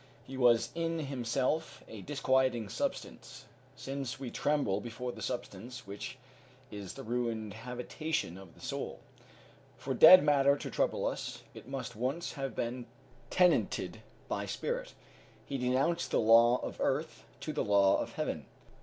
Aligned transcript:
He 0.25 0.35
was 0.35 0.71
in 0.73 0.97
himself 0.97 1.83
a 1.87 2.01
disquieting 2.01 2.69
substance, 2.69 3.45
since 3.75 4.19
we 4.19 4.31
tremble 4.31 4.81
before 4.81 5.11
the 5.11 5.21
substance 5.21 5.85
which 5.85 6.17
is 6.71 6.93
the 6.95 7.03
ruined 7.03 7.53
habitation 7.53 8.35
of 8.35 8.55
the 8.55 8.61
soul. 8.61 9.01
For 9.77 9.93
dead 9.93 10.23
matter 10.23 10.57
to 10.57 10.71
trouble 10.71 11.05
us, 11.05 11.43
it 11.53 11.67
must 11.67 11.95
once 11.95 12.31
have 12.33 12.55
been 12.55 12.87
tenanted 13.29 14.01
by 14.27 14.47
spirit. 14.47 14.95
He 15.45 15.59
denounced 15.59 16.09
the 16.09 16.19
law 16.19 16.55
of 16.63 16.81
earth 16.81 17.23
to 17.41 17.53
the 17.53 17.63
law 17.63 17.99
of 18.01 18.13
Heaven. 18.13 18.47